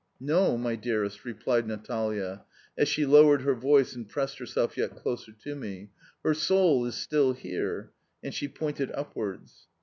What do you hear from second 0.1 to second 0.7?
"No,